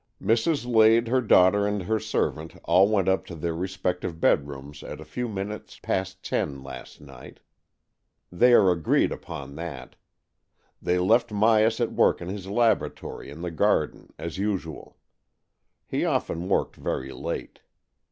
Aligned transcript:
Mrs. 0.19 0.65
Lade, 0.65 1.09
her 1.09 1.21
daughter 1.21 1.67
and 1.67 1.83
her 1.83 1.99
servant, 1.99 2.55
all 2.63 2.89
went 2.89 3.07
up 3.07 3.23
to 3.27 3.35
their 3.35 3.53
respective 3.53 4.19
bedrooms 4.19 4.81
at 4.81 4.99
a 4.99 5.05
few 5.05 5.29
minutes 5.29 5.77
past 5.77 6.23
ten 6.23 6.63
last 6.63 6.99
night. 7.01 7.39
They 8.31 8.53
are 8.53 8.71
agreed 8.71 9.11
upon 9.11 9.53
that. 9.57 9.95
They 10.81 10.97
left 10.97 11.29
Myas 11.29 11.79
at 11.79 11.91
work 11.93 12.19
in 12.19 12.29
his 12.29 12.47
laboratory 12.47 13.29
in 13.29 13.41
the 13.43 13.51
garden 13.51 14.11
as 14.17 14.39
usual. 14.39 14.97
He 15.85 16.03
often 16.03 16.49
worked 16.49 16.77
very 16.77 17.11
late. 17.11 17.59